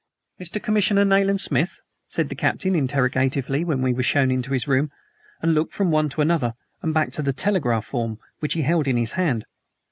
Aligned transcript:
"Mr. 0.39 0.59
Commissioner 0.59 1.05
Nayland 1.05 1.39
Smith?" 1.41 1.79
said 2.07 2.29
the 2.29 2.35
captain 2.35 2.73
interrogatively, 2.73 3.63
when 3.63 3.83
we 3.83 3.93
were 3.93 4.01
shown 4.01 4.31
into 4.31 4.51
his 4.51 4.67
room, 4.67 4.89
and 5.43 5.53
looked 5.53 5.73
from 5.75 5.91
one 5.91 6.09
to 6.09 6.21
another 6.21 6.55
and 6.81 6.91
back 6.91 7.11
to 7.11 7.21
the 7.21 7.33
telegraph 7.33 7.85
form 7.85 8.17
which 8.39 8.53
he 8.55 8.63
held 8.63 8.87
in 8.87 8.97
his 8.97 9.11
hand. 9.11 9.45